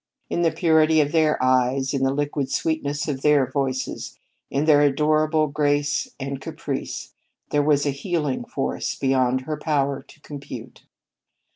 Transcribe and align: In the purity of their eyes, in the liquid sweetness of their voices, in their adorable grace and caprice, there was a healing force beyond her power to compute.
In 0.31 0.41
the 0.41 0.49
purity 0.49 0.99
of 0.99 1.11
their 1.11 1.37
eyes, 1.43 1.93
in 1.93 2.01
the 2.03 2.11
liquid 2.11 2.49
sweetness 2.49 3.07
of 3.07 3.21
their 3.21 3.45
voices, 3.45 4.17
in 4.49 4.65
their 4.65 4.81
adorable 4.81 5.45
grace 5.45 6.07
and 6.19 6.41
caprice, 6.41 7.13
there 7.51 7.61
was 7.61 7.85
a 7.85 7.91
healing 7.91 8.43
force 8.43 8.95
beyond 8.95 9.41
her 9.41 9.57
power 9.57 10.01
to 10.01 10.19
compute. 10.21 10.85